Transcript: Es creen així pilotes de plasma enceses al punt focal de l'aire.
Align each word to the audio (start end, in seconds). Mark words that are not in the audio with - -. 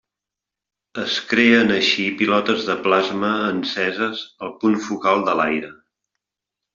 Es 1.01 1.17
creen 1.33 1.73
així 1.75 2.05
pilotes 2.23 2.65
de 2.71 2.77
plasma 2.89 3.29
enceses 3.53 4.23
al 4.47 4.55
punt 4.65 4.79
focal 4.87 5.23
de 5.29 5.37
l'aire. 5.41 5.71